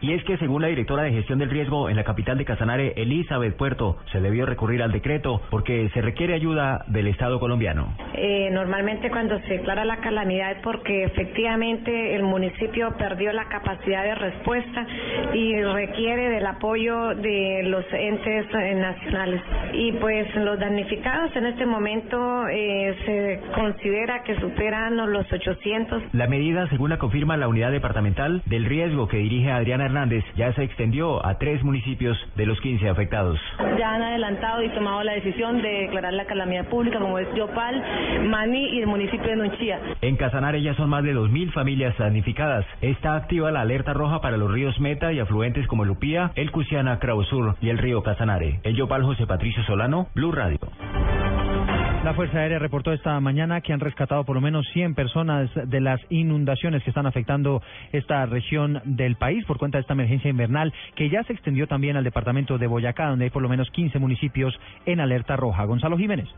Y 0.00 0.12
es 0.12 0.22
que 0.24 0.36
según 0.38 0.62
la 0.62 0.68
directora 0.68 1.02
de 1.02 1.12
gestión 1.12 1.38
del 1.38 1.50
riesgo 1.50 1.88
en 1.88 1.96
la 1.96 2.04
capital 2.04 2.36
de 2.36 2.44
Casanare, 2.44 2.92
Elizabeth 2.96 3.56
Puerto, 3.56 3.98
se 4.12 4.20
debió 4.20 4.46
recurrir 4.46 4.82
al 4.82 4.92
decreto 4.92 5.40
porque 5.50 5.88
se 5.94 6.02
requiere 6.02 6.34
ayuda 6.34 6.84
del 6.88 7.06
Estado 7.06 7.40
colombiano. 7.40 7.94
Eh, 8.14 8.50
normalmente 8.52 9.10
cuando 9.10 9.38
se 9.40 9.54
declara 9.54 9.84
la 9.84 9.98
calamidad 9.98 10.52
es 10.52 10.62
porque 10.62 11.04
efectivamente 11.04 12.14
el 12.14 12.22
municipio 12.22 12.94
perdió 12.98 13.32
la 13.32 13.46
capacidad 13.48 14.04
de 14.04 14.14
respuesta 14.14 14.86
y 15.32 15.60
requiere 15.62 16.28
del 16.30 16.46
apoyo 16.46 17.14
de 17.14 17.62
los 17.64 17.84
entes 17.92 18.46
eh, 18.54 18.74
nacionales. 18.74 19.40
Y 19.72 19.92
pues 19.92 20.34
los 20.36 20.58
damnificados 20.58 21.34
en 21.36 21.46
este 21.46 21.66
momento 21.66 22.46
eh, 22.48 22.94
se 23.04 23.40
considera 23.54 24.22
que 24.22 24.38
superan 24.40 24.96
los 24.96 25.32
800. 25.32 26.02
La 26.12 26.26
medida, 26.26 26.68
según 26.68 26.90
la 26.90 26.98
confirma 26.98 27.36
la 27.36 27.48
unidad 27.48 27.72
departamental 27.72 28.42
del 28.46 28.64
riesgo 28.64 29.08
que 29.08 29.18
dirige 29.18 29.50
Adriana 29.50 29.83
Hernández, 29.84 30.24
ya 30.36 30.52
se 30.54 30.62
extendió 30.62 31.24
a 31.24 31.38
tres 31.38 31.62
municipios 31.62 32.16
de 32.36 32.46
los 32.46 32.60
15 32.60 32.88
afectados. 32.88 33.38
Ya 33.78 33.94
han 33.94 34.02
adelantado 34.02 34.62
y 34.62 34.68
tomado 34.70 35.02
la 35.02 35.12
decisión 35.12 35.62
de 35.62 35.68
declarar 35.68 36.12
la 36.12 36.26
calamidad 36.26 36.66
pública 36.68 36.98
como 36.98 37.18
es 37.18 37.28
Yopal, 37.34 37.82
Mani 38.28 38.76
y 38.76 38.80
el 38.80 38.86
municipio 38.86 39.28
de 39.28 39.36
Nunchía. 39.36 39.80
En 40.00 40.16
Casanare 40.16 40.62
ya 40.62 40.74
son 40.74 40.88
más 40.90 41.04
de 41.04 41.14
2.000 41.14 41.52
familias 41.52 41.96
damnificadas. 41.98 42.64
Está 42.80 43.16
activa 43.16 43.50
la 43.50 43.62
alerta 43.62 43.92
roja 43.92 44.20
para 44.20 44.36
los 44.36 44.52
ríos 44.52 44.78
Meta 44.80 45.12
y 45.12 45.20
afluentes 45.20 45.66
como 45.66 45.84
Lupía, 45.84 46.30
el 46.34 46.50
Cusiana, 46.50 46.98
Sur 47.28 47.56
y 47.60 47.68
el 47.68 47.78
río 47.78 48.02
Casanare. 48.02 48.60
El 48.64 48.76
Yopal 48.76 49.02
José 49.02 49.26
Patricio 49.26 49.62
Solano, 49.64 50.08
Blue 50.14 50.32
Radio. 50.32 50.58
La 52.04 52.12
Fuerza 52.12 52.36
Aérea 52.36 52.58
reportó 52.58 52.92
esta 52.92 53.18
mañana 53.18 53.62
que 53.62 53.72
han 53.72 53.80
rescatado 53.80 54.24
por 54.24 54.34
lo 54.34 54.42
menos 54.42 54.66
100 54.74 54.94
personas 54.94 55.50
de 55.54 55.80
las 55.80 55.98
inundaciones 56.10 56.82
que 56.82 56.90
están 56.90 57.06
afectando 57.06 57.62
esta 57.92 58.26
región 58.26 58.82
del 58.84 59.16
país 59.16 59.42
por 59.46 59.56
cuenta 59.56 59.78
de 59.78 59.82
esta 59.82 59.94
emergencia 59.94 60.28
invernal 60.28 60.74
que 60.96 61.08
ya 61.08 61.24
se 61.24 61.32
extendió 61.32 61.66
también 61.66 61.96
al 61.96 62.04
departamento 62.04 62.58
de 62.58 62.66
Boyacá, 62.66 63.08
donde 63.08 63.24
hay 63.24 63.30
por 63.30 63.40
lo 63.40 63.48
menos 63.48 63.70
15 63.70 63.98
municipios 63.98 64.54
en 64.84 65.00
alerta 65.00 65.34
roja. 65.36 65.64
Gonzalo 65.64 65.96
Jiménez. 65.96 66.28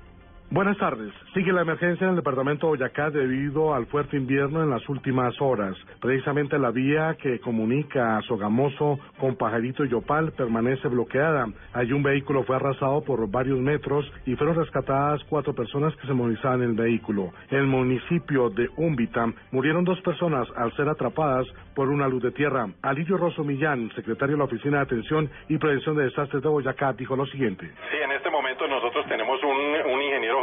Buenas 0.49 0.79
tardes. 0.79 1.13
Sigue 1.35 1.53
la 1.53 1.63
emergencia 1.63 2.05
en 2.05 2.11
el 2.11 2.17
departamento 2.17 2.67
de 2.67 2.79
Boyacá 2.79 3.11
debido 3.11 3.75
al 3.75 3.87
fuerte 3.87 4.17
invierno 4.17 4.63
en 4.63 4.71
las 4.71 4.89
últimas 4.89 5.35
horas. 5.41 5.77
Precisamente 6.01 6.57
la 6.57 6.71
vía 6.71 7.17
que 7.21 7.41
comunica 7.41 8.17
a 8.17 8.23
Sogamoso 8.23 9.01
con 9.19 9.35
Pajarito 9.35 9.85
Yopal 9.85 10.31
permanece 10.33 10.87
bloqueada. 10.87 11.49
Allí 11.73 11.93
un 11.93 12.05
vehículo 12.05 12.45
fue 12.45 12.55
arrasado 12.55 13.03
por 13.03 13.29
varios 13.29 13.59
metros 13.59 14.11
y 14.25 14.37
fueron 14.37 14.55
rescatadas 14.55 15.21
cuatro 15.29 15.53
personas 15.53 15.97
que 15.97 16.07
se 16.07 16.15
movilizaban 16.15 16.63
en 16.63 16.71
el 16.71 16.77
vehículo. 16.77 17.33
En 17.51 17.59
el 17.59 17.67
municipio 17.67 18.49
de 18.49 18.69
Úmbita 18.77 19.27
murieron 19.51 19.85
dos 19.85 20.01
personas 20.03 20.47
al 20.57 20.73
ser 20.77 20.89
atrapadas 20.89 21.45
por 21.75 21.89
una 21.89 22.07
luz 22.07 22.23
de 22.23 22.31
tierra. 22.31 22.69
Alirio 22.83 23.17
Rosso 23.17 23.43
Millán, 23.43 23.91
secretario 23.97 24.37
de 24.37 24.39
la 24.39 24.45
Oficina 24.45 24.77
de 24.79 24.85
Atención 24.85 25.29
y 25.49 25.59
Prevención 25.59 25.97
de 25.97 26.05
Desastres 26.05 26.41
de 26.41 26.49
Boyacá, 26.49 26.93
dijo 26.93 27.17
lo 27.17 27.27
siguiente. 27.27 27.67
Sí, 27.91 27.97
en 28.01 28.13
este 28.13 28.31
momento 28.31 28.69
nosotros 28.69 29.05
tenemos 29.09 29.43
un, 29.43 29.93
un 29.93 30.03
ingeniero 30.03 30.36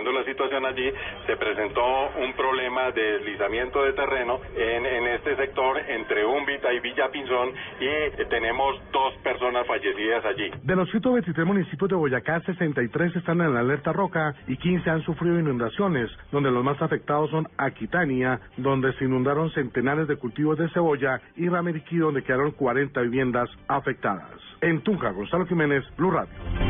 evaluando 0.00 0.12
la 0.12 0.24
situación 0.24 0.64
allí. 0.64 0.90
Se 1.26 1.36
presentó 1.36 1.82
un 2.18 2.32
problema 2.34 2.90
de 2.92 3.18
deslizamiento 3.18 3.82
de 3.82 3.92
terreno 3.92 4.40
en, 4.56 4.86
este 5.06 5.36
sector 5.36 5.78
entre 5.88 6.24
Úmbita 6.24 6.72
y 6.72 6.80
Villa 6.80 7.10
Pinzón 7.10 7.50
y 7.80 7.86
eh, 7.86 8.26
tenemos 8.28 8.80
dos 8.92 9.14
personas 9.22 9.66
fallecidas 9.66 10.24
allí. 10.24 10.50
De 10.62 10.76
los 10.76 10.90
123 10.90 11.46
municipios 11.46 11.90
de 11.90 11.96
Boyacá, 11.96 12.40
63 12.40 13.16
están 13.16 13.40
en 13.40 13.54
la 13.54 13.60
alerta 13.60 13.92
roca 13.92 14.34
y 14.46 14.56
15 14.56 14.90
han 14.90 15.02
sufrido 15.02 15.38
inundaciones, 15.38 16.10
donde 16.30 16.50
los 16.50 16.64
más 16.64 16.80
afectados 16.80 17.30
son 17.30 17.48
Aquitania, 17.58 18.40
donde 18.56 18.92
se 18.94 19.04
inundaron 19.04 19.50
centenares 19.50 20.08
de 20.08 20.16
cultivos 20.16 20.58
de 20.58 20.68
cebolla, 20.70 21.20
y 21.36 21.48
Ramiriquí, 21.48 21.96
donde 21.96 22.22
quedaron 22.22 22.52
40 22.52 23.00
viviendas 23.02 23.48
afectadas. 23.68 24.30
En 24.60 24.82
Tunja, 24.82 25.10
Gonzalo 25.10 25.46
Jiménez, 25.46 25.84
Blue 25.96 26.10
Radio. 26.10 26.69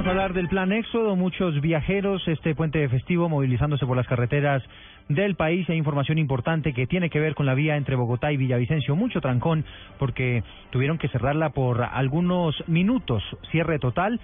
Vamos 0.00 0.08
a 0.08 0.12
hablar 0.12 0.32
del 0.32 0.48
plan 0.48 0.72
Éxodo. 0.72 1.14
Muchos 1.14 1.60
viajeros 1.60 2.26
este 2.26 2.54
puente 2.54 2.88
festivo 2.88 3.28
movilizándose 3.28 3.84
por 3.84 3.98
las 3.98 4.06
carreteras 4.06 4.62
del 5.10 5.34
país. 5.34 5.68
Hay 5.68 5.76
información 5.76 6.16
importante 6.16 6.72
que 6.72 6.86
tiene 6.86 7.10
que 7.10 7.20
ver 7.20 7.34
con 7.34 7.44
la 7.44 7.52
vía 7.52 7.76
entre 7.76 7.96
Bogotá 7.96 8.32
y 8.32 8.38
Villavicencio. 8.38 8.96
Mucho 8.96 9.20
trancón 9.20 9.66
porque 9.98 10.42
tuvieron 10.70 10.96
que 10.96 11.08
cerrarla 11.08 11.50
por 11.50 11.82
algunos 11.82 12.56
minutos. 12.66 13.22
Cierre 13.50 13.78
total 13.78 14.18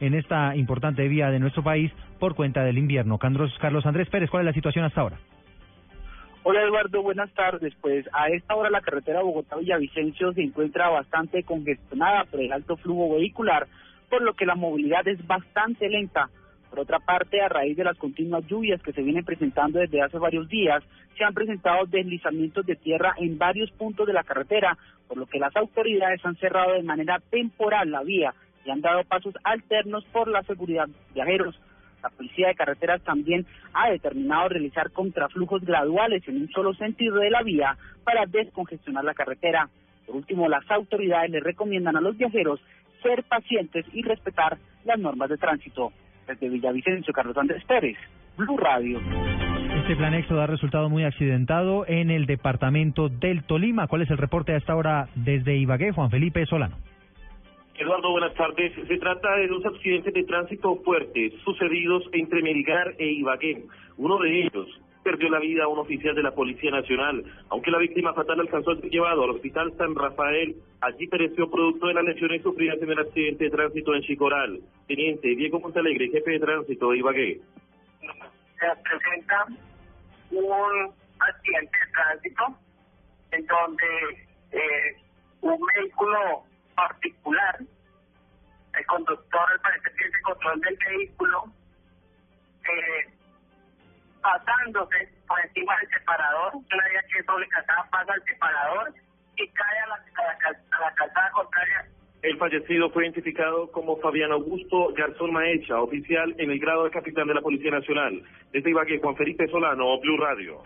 en 0.00 0.14
esta 0.14 0.56
importante 0.56 1.06
vía 1.06 1.30
de 1.30 1.38
nuestro 1.38 1.62
país 1.62 1.92
por 2.18 2.34
cuenta 2.34 2.64
del 2.64 2.78
invierno. 2.78 3.16
Carlos, 3.18 3.56
Carlos 3.60 3.86
Andrés 3.86 4.08
Pérez, 4.10 4.30
¿cuál 4.30 4.40
es 4.40 4.46
la 4.46 4.54
situación 4.54 4.84
hasta 4.84 5.00
ahora? 5.00 5.18
Hola 6.42 6.62
Eduardo, 6.62 7.02
buenas 7.02 7.30
tardes. 7.34 7.72
Pues 7.80 8.04
a 8.14 8.30
esta 8.30 8.56
hora 8.56 8.68
la 8.68 8.80
carretera 8.80 9.22
Bogotá-Villavicencio 9.22 10.32
se 10.32 10.42
encuentra 10.42 10.88
bastante 10.88 11.44
congestionada 11.44 12.24
por 12.24 12.40
el 12.40 12.52
alto 12.52 12.76
flujo 12.78 13.14
vehicular, 13.14 13.68
por 14.10 14.22
lo 14.22 14.34
que 14.34 14.44
la 14.44 14.56
movilidad 14.56 15.06
es 15.08 15.24
bastante 15.26 15.88
lenta. 15.88 16.28
Por 16.68 16.80
otra 16.80 16.98
parte, 16.98 17.40
a 17.40 17.48
raíz 17.48 17.76
de 17.76 17.84
las 17.84 17.96
continuas 17.96 18.46
lluvias 18.46 18.82
que 18.82 18.92
se 18.92 19.02
vienen 19.02 19.24
presentando 19.24 19.78
desde 19.78 20.02
hace 20.02 20.18
varios 20.18 20.48
días, 20.48 20.82
se 21.16 21.24
han 21.24 21.34
presentado 21.34 21.86
deslizamientos 21.86 22.66
de 22.66 22.76
tierra 22.76 23.14
en 23.18 23.38
varios 23.38 23.70
puntos 23.72 24.06
de 24.06 24.12
la 24.12 24.24
carretera, 24.24 24.76
por 25.08 25.16
lo 25.16 25.26
que 25.26 25.38
las 25.38 25.54
autoridades 25.56 26.24
han 26.24 26.36
cerrado 26.36 26.72
de 26.72 26.82
manera 26.82 27.20
temporal 27.30 27.90
la 27.90 28.02
vía 28.02 28.34
y 28.64 28.70
han 28.70 28.80
dado 28.80 29.02
pasos 29.04 29.34
alternos 29.42 30.04
por 30.12 30.28
la 30.28 30.42
seguridad 30.42 30.86
de 30.86 30.94
viajeros. 31.14 31.58
La 32.02 32.08
Policía 32.10 32.48
de 32.48 32.54
Carreteras 32.54 33.02
también 33.02 33.46
ha 33.74 33.90
determinado 33.90 34.48
realizar 34.48 34.90
contraflujos 34.90 35.62
graduales 35.62 36.26
en 36.28 36.36
un 36.36 36.48
solo 36.50 36.72
sentido 36.74 37.16
de 37.16 37.30
la 37.30 37.42
vía 37.42 37.76
para 38.04 38.26
descongestionar 38.26 39.04
la 39.04 39.14
carretera. 39.14 39.68
Por 40.06 40.16
último, 40.16 40.48
las 40.48 40.68
autoridades 40.70 41.30
le 41.30 41.40
recomiendan 41.40 41.96
a 41.96 42.00
los 42.00 42.16
viajeros 42.16 42.60
ser 43.02 43.24
pacientes 43.24 43.86
y 43.92 44.02
respetar 44.02 44.58
las 44.84 44.98
normas 44.98 45.28
de 45.28 45.38
tránsito. 45.38 45.92
Desde 46.26 46.48
Villavicencio, 46.48 47.12
Carlos 47.12 47.36
Andrés 47.36 47.64
Pérez, 47.64 47.96
Blue 48.36 48.56
Radio. 48.56 49.00
Este 49.82 49.96
plan 49.96 50.14
éxodo 50.14 50.40
ha 50.40 50.46
resultado 50.46 50.88
muy 50.88 51.04
accidentado 51.04 51.84
en 51.86 52.10
el 52.10 52.26
departamento 52.26 53.08
del 53.08 53.44
Tolima. 53.44 53.86
¿Cuál 53.88 54.02
es 54.02 54.10
el 54.10 54.18
reporte 54.18 54.52
a 54.52 54.56
esta 54.56 54.76
hora 54.76 55.08
desde 55.14 55.56
Ibagué? 55.56 55.92
Juan 55.92 56.10
Felipe 56.10 56.44
Solano. 56.46 56.76
Eduardo, 57.78 58.10
buenas 58.10 58.34
tardes. 58.34 58.72
Se 58.86 58.98
trata 58.98 59.36
de 59.36 59.48
dos 59.48 59.64
accidentes 59.64 60.12
de 60.12 60.24
tránsito 60.24 60.76
fuertes 60.84 61.32
sucedidos 61.44 62.04
entre 62.12 62.42
Melgar 62.42 62.94
e 62.98 63.06
Ibagué. 63.12 63.64
Uno 63.96 64.18
de 64.18 64.42
ellos 64.42 64.68
perdió 65.02 65.28
la 65.30 65.38
vida 65.38 65.68
un 65.68 65.78
oficial 65.78 66.14
de 66.14 66.22
la 66.22 66.34
Policía 66.34 66.70
Nacional, 66.70 67.24
aunque 67.48 67.70
la 67.70 67.78
víctima 67.78 68.12
fatal 68.14 68.40
alcanzó 68.40 68.72
a 68.72 68.76
ser 68.76 68.90
llevado 68.90 69.24
al 69.24 69.30
Hospital 69.30 69.72
San 69.76 69.94
Rafael. 69.94 70.56
Allí 70.80 71.06
pereció 71.08 71.50
producto 71.50 71.86
de 71.86 71.94
las 71.94 72.04
lesiones 72.04 72.42
sufridas 72.42 72.80
en 72.82 72.90
el 72.90 72.98
accidente 72.98 73.44
de 73.44 73.50
tránsito 73.50 73.94
en 73.94 74.02
Chicoral. 74.02 74.60
Teniente 74.86 75.28
Diego 75.28 75.60
Montalegre, 75.60 76.08
jefe 76.08 76.30
de 76.32 76.40
tránsito 76.40 76.90
de 76.90 76.98
Ibagué. 76.98 77.40
Se 78.58 78.66
presenta 78.82 79.46
un 80.30 80.92
accidente 81.18 81.78
de 81.78 81.92
tránsito 81.92 82.44
en 83.32 83.46
donde 83.46 83.86
eh, 84.52 84.96
un 85.40 85.58
vehículo 85.76 86.44
particular, 86.74 87.60
el 88.78 88.86
conductor 88.86 89.40
al 89.52 89.60
parecer 89.60 89.92
tiene 89.96 90.20
control 90.22 90.60
del 90.60 90.78
vehículo, 90.88 91.44
eh, 91.44 91.49
pasándose 94.20 95.08
por 95.26 95.40
encima 95.40 95.76
del 95.78 95.88
separador, 95.90 96.54
una 96.54 96.88
vía 96.88 97.02
que 97.10 97.18
es 97.18 97.26
doble 97.26 97.48
calzada 97.48 97.86
pasa 97.90 98.12
al 98.12 98.22
separador 98.24 98.94
y 99.36 99.48
cae 99.48 99.78
a 99.78 99.86
la, 99.88 99.94
a 99.94 100.22
la, 100.22 100.58
a 100.76 100.80
la 100.80 100.94
calzada 100.94 101.30
contraria. 101.32 101.86
El 102.22 102.36
fallecido 102.36 102.90
fue 102.90 103.04
identificado 103.04 103.70
como 103.72 103.96
Fabián 103.96 104.30
Augusto 104.32 104.92
Garzón 104.94 105.32
Maecha, 105.32 105.80
oficial 105.80 106.34
en 106.36 106.50
el 106.50 106.58
grado 106.58 106.84
de 106.84 106.90
capitán 106.90 107.26
de 107.28 107.34
la 107.34 107.40
Policía 107.40 107.70
Nacional. 107.70 108.22
Desde 108.52 108.70
Ibagué, 108.70 108.98
Juan 108.98 109.16
Felipe 109.16 109.48
Solano, 109.48 109.98
Blue 110.00 110.18
Radio. 110.18 110.62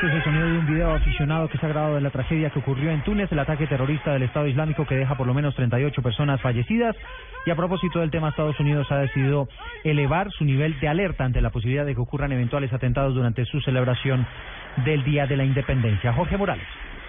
Este 0.00 0.12
es 0.12 0.16
el 0.16 0.24
sonido 0.24 0.46
de 0.46 0.58
un 0.60 0.66
video 0.66 0.94
aficionado 0.94 1.46
que 1.50 1.58
se 1.58 1.66
ha 1.66 1.68
grabado 1.68 1.96
de 1.96 2.00
la 2.00 2.08
tragedia 2.08 2.48
que 2.48 2.58
ocurrió 2.58 2.90
en 2.90 3.02
Túnez, 3.02 3.30
el 3.30 3.38
ataque 3.38 3.66
terrorista 3.66 4.14
del 4.14 4.22
Estado 4.22 4.46
Islámico 4.46 4.86
que 4.86 4.94
deja 4.94 5.14
por 5.14 5.26
lo 5.26 5.34
menos 5.34 5.54
38 5.54 6.00
personas 6.00 6.40
fallecidas. 6.40 6.96
Y 7.44 7.50
a 7.50 7.54
propósito 7.54 8.00
del 8.00 8.10
tema, 8.10 8.30
Estados 8.30 8.58
Unidos 8.60 8.90
ha 8.90 8.96
decidido 8.96 9.46
elevar 9.84 10.30
su 10.30 10.46
nivel 10.46 10.80
de 10.80 10.88
alerta 10.88 11.26
ante 11.26 11.42
la 11.42 11.50
posibilidad 11.50 11.84
de 11.84 11.94
que 11.94 12.00
ocurran 12.00 12.32
eventuales 12.32 12.72
atentados 12.72 13.14
durante 13.14 13.44
su 13.44 13.60
celebración 13.60 14.26
del 14.86 15.04
Día 15.04 15.26
de 15.26 15.36
la 15.36 15.44
Independencia. 15.44 16.14
Jorge 16.14 16.38
Morales. 16.38 16.66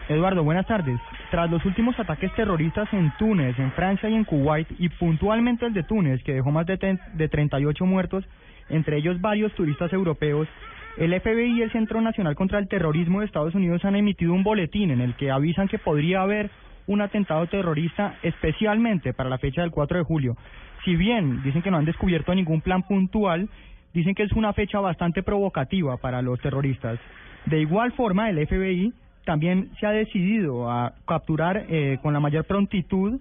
Eduardo, 0.09 0.43
buenas 0.43 0.67
tardes. 0.67 0.99
Tras 1.29 1.49
los 1.49 1.63
últimos 1.63 1.97
ataques 1.97 2.33
terroristas 2.33 2.91
en 2.91 3.13
Túnez, 3.17 3.57
en 3.57 3.71
Francia 3.71 4.09
y 4.09 4.15
en 4.15 4.25
Kuwait, 4.25 4.67
y 4.79 4.89
puntualmente 4.89 5.65
el 5.65 5.71
de 5.71 5.83
Túnez, 5.83 6.21
que 6.23 6.33
dejó 6.33 6.51
más 6.51 6.65
de, 6.65 6.99
de 7.13 7.29
38 7.29 7.85
muertos, 7.85 8.25
entre 8.67 8.97
ellos 8.97 9.21
varios 9.21 9.53
turistas 9.53 9.93
europeos, 9.93 10.49
el 10.97 11.19
FBI 11.19 11.57
y 11.57 11.61
el 11.61 11.71
Centro 11.71 12.01
Nacional 12.01 12.35
contra 12.35 12.59
el 12.59 12.67
Terrorismo 12.67 13.19
de 13.19 13.25
Estados 13.25 13.55
Unidos 13.55 13.83
han 13.85 13.95
emitido 13.95 14.33
un 14.33 14.43
boletín 14.43 14.91
en 14.91 15.01
el 15.01 15.15
que 15.15 15.31
avisan 15.31 15.67
que 15.67 15.79
podría 15.79 16.21
haber 16.21 16.49
un 16.87 17.01
atentado 17.01 17.45
terrorista 17.47 18.17
especialmente 18.23 19.13
para 19.13 19.29
la 19.29 19.37
fecha 19.37 19.61
del 19.61 19.71
4 19.71 19.99
de 19.99 20.03
julio. 20.03 20.35
Si 20.83 20.95
bien 20.95 21.41
dicen 21.43 21.61
que 21.61 21.71
no 21.71 21.77
han 21.77 21.85
descubierto 21.85 22.33
ningún 22.33 22.61
plan 22.61 22.83
puntual, 22.83 23.49
dicen 23.93 24.15
que 24.15 24.23
es 24.23 24.31
una 24.33 24.53
fecha 24.53 24.79
bastante 24.79 25.23
provocativa 25.23 25.97
para 25.97 26.21
los 26.21 26.39
terroristas. 26.41 26.99
De 27.45 27.59
igual 27.59 27.91
forma, 27.93 28.29
el 28.29 28.45
FBI 28.45 28.93
también 29.25 29.69
se 29.79 29.85
ha 29.85 29.91
decidido 29.91 30.69
a 30.69 30.93
capturar 31.07 31.65
eh, 31.69 31.99
con 32.01 32.13
la 32.13 32.19
mayor 32.19 32.45
prontitud 32.45 33.19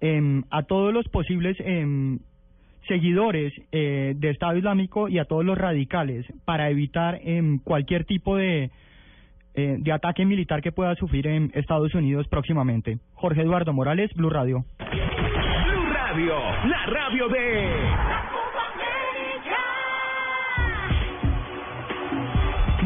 em, 0.00 0.44
a 0.50 0.62
todos 0.62 0.92
los 0.92 1.08
posibles 1.08 1.56
em, 1.60 2.18
seguidores 2.88 3.52
eh, 3.70 4.14
de 4.16 4.30
Estado 4.30 4.56
Islámico 4.56 5.08
y 5.08 5.18
a 5.18 5.26
todos 5.26 5.44
los 5.44 5.56
radicales 5.56 6.26
para 6.44 6.70
evitar 6.70 7.20
em, 7.22 7.58
cualquier 7.58 8.04
tipo 8.04 8.36
de, 8.36 8.70
eh, 9.54 9.76
de 9.78 9.92
ataque 9.92 10.24
militar 10.24 10.62
que 10.62 10.72
pueda 10.72 10.94
sufrir 10.96 11.26
en 11.26 11.52
Estados 11.54 11.94
Unidos 11.94 12.26
próximamente. 12.28 12.98
Jorge 13.14 13.42
Eduardo 13.42 13.72
Morales, 13.72 14.10
Blue 14.14 14.30
Radio. 14.30 14.64
Blue 14.78 15.86
Radio, 15.92 16.34
la 16.64 16.86
radio 16.86 17.28
de... 17.28 18.17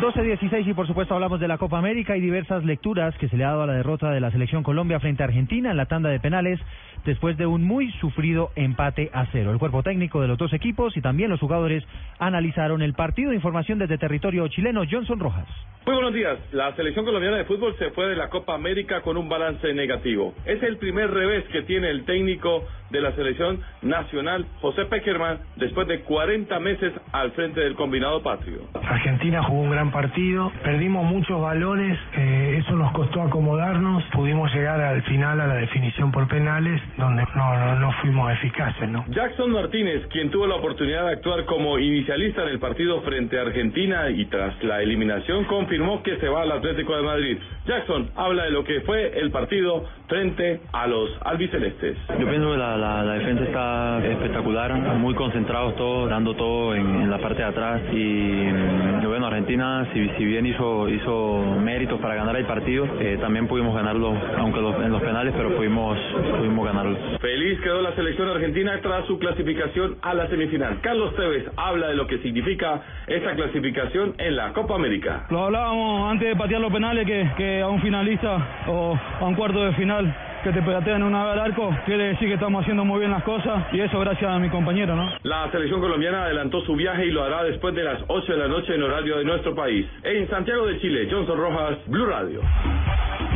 12-16 0.02 0.66
y 0.66 0.74
por 0.74 0.88
supuesto 0.88 1.14
hablamos 1.14 1.38
de 1.38 1.46
la 1.46 1.58
Copa 1.58 1.78
América 1.78 2.16
y 2.16 2.20
diversas 2.20 2.64
lecturas 2.64 3.16
que 3.18 3.28
se 3.28 3.36
le 3.36 3.44
ha 3.44 3.50
dado 3.50 3.62
a 3.62 3.66
la 3.68 3.74
derrota 3.74 4.10
de 4.10 4.18
la 4.18 4.32
selección 4.32 4.64
Colombia 4.64 4.98
frente 4.98 5.22
a 5.22 5.26
Argentina 5.26 5.70
en 5.70 5.76
la 5.76 5.86
tanda 5.86 6.08
de 6.08 6.18
penales 6.18 6.58
después 7.04 7.36
de 7.36 7.46
un 7.46 7.62
muy 7.62 7.92
sufrido 8.00 8.50
empate 8.56 9.10
a 9.14 9.26
cero. 9.26 9.52
El 9.52 9.60
cuerpo 9.60 9.84
técnico 9.84 10.20
de 10.20 10.26
los 10.26 10.38
dos 10.38 10.52
equipos 10.54 10.96
y 10.96 11.02
también 11.02 11.30
los 11.30 11.38
jugadores 11.38 11.84
analizaron 12.18 12.82
el 12.82 12.94
partido. 12.94 13.32
Información 13.32 13.78
desde 13.78 13.96
territorio 13.96 14.48
chileno, 14.48 14.82
Johnson 14.90 15.20
Rojas. 15.20 15.46
Muy 15.84 15.96
buenos 15.96 16.14
días. 16.14 16.38
La 16.52 16.76
selección 16.76 17.04
colombiana 17.04 17.38
de 17.38 17.44
fútbol 17.44 17.74
se 17.76 17.90
fue 17.90 18.06
de 18.06 18.14
la 18.14 18.28
Copa 18.28 18.54
América 18.54 19.00
con 19.00 19.16
un 19.16 19.28
balance 19.28 19.74
negativo. 19.74 20.32
Es 20.46 20.62
el 20.62 20.76
primer 20.76 21.10
revés 21.10 21.44
que 21.50 21.62
tiene 21.62 21.90
el 21.90 22.04
técnico 22.04 22.62
de 22.92 23.00
la 23.00 23.12
selección 23.16 23.60
nacional, 23.80 24.46
José 24.60 24.84
Peckerman, 24.84 25.38
después 25.56 25.88
de 25.88 26.02
40 26.02 26.60
meses 26.60 26.92
al 27.10 27.32
frente 27.32 27.60
del 27.60 27.74
combinado 27.74 28.22
patrio. 28.22 28.60
Argentina 28.74 29.42
jugó 29.42 29.62
un 29.62 29.70
gran 29.70 29.90
partido, 29.90 30.52
perdimos 30.62 31.04
muchos 31.04 31.40
balones, 31.40 31.98
eh, 32.16 32.60
eso 32.62 32.76
nos 32.76 32.92
costó 32.92 33.22
acomodarnos, 33.22 34.04
pudimos 34.12 34.52
llegar 34.54 34.80
al 34.80 35.02
final 35.04 35.40
a 35.40 35.46
la 35.46 35.54
definición 35.54 36.12
por 36.12 36.28
penales, 36.28 36.80
donde 36.98 37.24
no, 37.34 37.58
no, 37.58 37.80
no 37.80 37.92
fuimos 38.02 38.30
eficaces, 38.32 38.88
¿no? 38.88 39.06
Jackson 39.08 39.50
Martínez, 39.50 40.06
quien 40.08 40.30
tuvo 40.30 40.46
la 40.46 40.56
oportunidad 40.56 41.06
de 41.06 41.12
actuar 41.14 41.46
como 41.46 41.78
inicialista 41.78 42.42
en 42.42 42.48
el 42.48 42.58
partido 42.58 43.00
frente 43.00 43.38
a 43.38 43.42
Argentina 43.42 44.10
y 44.10 44.26
tras 44.26 44.62
la 44.62 44.82
eliminación 44.82 45.44
confirmó 45.72 46.02
que 46.02 46.18
se 46.18 46.28
va 46.28 46.42
al 46.42 46.52
Atlético 46.52 46.94
de 46.94 47.02
Madrid. 47.02 47.38
Jackson 47.66 48.10
habla 48.14 48.44
de 48.44 48.50
lo 48.50 48.62
que 48.62 48.82
fue 48.82 49.18
el 49.18 49.30
partido 49.30 49.84
frente 50.06 50.60
a 50.70 50.86
los 50.86 51.08
albicelestes. 51.24 51.96
Yo 52.20 52.28
pienso 52.28 52.50
que 52.50 52.58
la, 52.58 52.76
la, 52.76 53.02
la 53.02 53.14
defensa 53.14 53.44
está 53.44 54.06
espectacular, 54.06 54.74
muy 54.98 55.14
concentrados 55.14 55.74
todos, 55.76 56.10
dando 56.10 56.34
todo 56.34 56.74
en, 56.74 56.86
en 57.02 57.10
la 57.10 57.16
parte 57.16 57.38
de 57.38 57.48
atrás 57.48 57.80
y, 57.90 57.96
y 57.96 59.06
bueno, 59.06 59.28
Argentina 59.28 59.88
si, 59.94 60.06
si 60.18 60.24
bien 60.26 60.44
hizo 60.44 60.90
hizo 60.90 61.42
méritos 61.62 61.98
para 62.00 62.16
ganar 62.16 62.36
el 62.36 62.44
partido, 62.44 62.86
eh, 63.00 63.16
también 63.18 63.46
pudimos 63.46 63.74
ganarlo, 63.74 64.14
aunque 64.36 64.60
los, 64.60 64.76
en 64.76 64.92
los 64.92 65.00
penales, 65.00 65.32
pero 65.34 65.56
pudimos, 65.56 65.96
pudimos 66.36 66.66
ganarlo. 66.66 66.98
Feliz 67.18 67.58
quedó 67.62 67.80
la 67.80 67.94
selección 67.94 68.28
argentina 68.28 68.78
tras 68.82 69.06
su 69.06 69.18
clasificación 69.18 69.96
a 70.02 70.12
la 70.12 70.28
semifinal. 70.28 70.80
Carlos 70.82 71.16
Tevez 71.16 71.46
habla 71.56 71.88
de 71.88 71.94
lo 71.94 72.06
que 72.06 72.18
significa 72.18 72.82
esta 73.06 73.34
clasificación 73.34 74.14
en 74.18 74.36
la 74.36 74.52
Copa 74.52 74.74
América. 74.74 75.26
Lo 75.30 75.44
hablábamos 75.62 76.10
antes 76.10 76.28
de 76.28 76.36
patear 76.36 76.60
los 76.60 76.72
penales 76.72 77.06
que, 77.06 77.30
que 77.36 77.60
a 77.60 77.68
un 77.68 77.80
finalista 77.80 78.64
o 78.66 78.98
a 79.20 79.24
un 79.24 79.34
cuarto 79.34 79.62
de 79.62 79.72
final 79.74 80.12
que 80.42 80.50
te 80.50 80.60
patean 80.60 81.04
una 81.04 81.24
vez 81.24 81.32
al 81.34 81.40
arco, 81.40 81.70
quiere 81.86 82.08
decir 82.08 82.26
que 82.26 82.34
estamos 82.34 82.62
haciendo 82.62 82.84
muy 82.84 82.98
bien 82.98 83.12
las 83.12 83.22
cosas 83.22 83.64
y 83.72 83.78
eso 83.78 84.00
gracias 84.00 84.28
a 84.28 84.40
mi 84.40 84.48
compañero, 84.48 84.96
¿no? 84.96 85.08
La 85.22 85.48
selección 85.52 85.80
colombiana 85.80 86.24
adelantó 86.24 86.62
su 86.62 86.74
viaje 86.74 87.06
y 87.06 87.10
lo 87.12 87.22
hará 87.22 87.44
después 87.44 87.74
de 87.76 87.84
las 87.84 88.02
8 88.08 88.32
de 88.32 88.38
la 88.38 88.48
noche 88.48 88.74
en 88.74 88.82
horario 88.82 89.18
de 89.18 89.24
nuestro 89.24 89.54
país. 89.54 89.86
En 90.02 90.28
Santiago 90.28 90.66
de 90.66 90.80
Chile, 90.80 91.08
Johnson 91.08 91.38
Rojas, 91.38 91.78
Blue 91.86 92.06
Radio. 92.06 92.40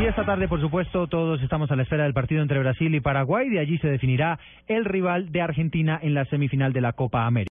Y 0.00 0.04
esta 0.04 0.25
tarde, 0.25 0.49
por 0.49 0.61
supuesto, 0.61 1.06
todos 1.06 1.40
estamos 1.42 1.71
a 1.71 1.76
la 1.76 1.85
espera 1.85 2.04
del 2.04 2.12
partido 2.12 2.42
entre 2.42 2.59
Brasil 2.59 2.95
y 2.95 3.00
Paraguay. 3.00 3.49
De 3.49 3.61
allí 3.61 3.78
se 3.78 3.88
definirá 3.88 4.38
el 4.66 4.85
rival 4.85 5.30
de 5.30 5.40
Argentina 5.40 5.99
en 6.02 6.12
la 6.12 6.25
semifinal 6.26 6.73
de 6.73 6.80
la 6.80 6.92
Copa 6.92 7.25
América. 7.25 7.45